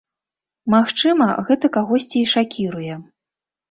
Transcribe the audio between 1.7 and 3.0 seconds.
кагосьці і шакіруе.